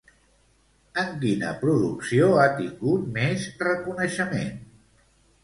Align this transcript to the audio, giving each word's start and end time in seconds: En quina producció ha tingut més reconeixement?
En 1.01 1.11
quina 1.23 1.51
producció 1.63 2.31
ha 2.41 2.47
tingut 2.63 3.05
més 3.19 3.45
reconeixement? 3.69 4.53